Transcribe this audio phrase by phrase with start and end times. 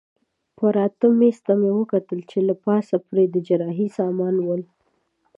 [0.57, 4.63] پراته مېز ته مې وکتل چې له پاسه پرې د جراحۍ سامانونه ول.